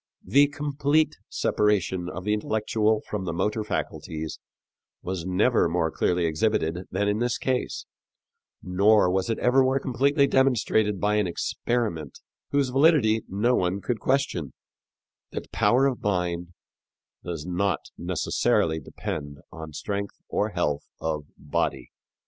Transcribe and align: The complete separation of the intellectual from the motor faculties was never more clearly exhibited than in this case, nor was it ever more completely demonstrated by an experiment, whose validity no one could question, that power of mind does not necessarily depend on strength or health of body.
The 0.25 0.47
complete 0.47 1.19
separation 1.29 2.09
of 2.09 2.23
the 2.23 2.33
intellectual 2.33 3.01
from 3.07 3.25
the 3.25 3.33
motor 3.33 3.63
faculties 3.63 4.39
was 5.03 5.27
never 5.27 5.69
more 5.69 5.91
clearly 5.91 6.25
exhibited 6.25 6.87
than 6.89 7.07
in 7.07 7.19
this 7.19 7.37
case, 7.37 7.85
nor 8.63 9.11
was 9.11 9.29
it 9.29 9.37
ever 9.37 9.61
more 9.61 9.79
completely 9.79 10.25
demonstrated 10.25 10.99
by 10.99 11.17
an 11.17 11.27
experiment, 11.27 12.17
whose 12.49 12.69
validity 12.69 13.21
no 13.27 13.53
one 13.53 13.79
could 13.79 13.99
question, 13.99 14.53
that 15.33 15.51
power 15.51 15.85
of 15.85 16.01
mind 16.01 16.53
does 17.23 17.45
not 17.45 17.91
necessarily 17.95 18.79
depend 18.79 19.37
on 19.51 19.71
strength 19.71 20.15
or 20.27 20.49
health 20.49 20.89
of 20.99 21.25
body. 21.37 21.91